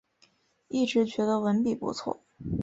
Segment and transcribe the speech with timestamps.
[0.67, 2.23] 一直觉得文笔不错